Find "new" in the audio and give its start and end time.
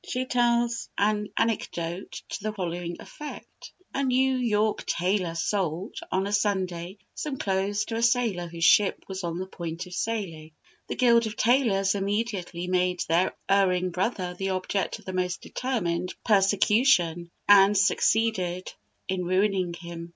4.03-4.35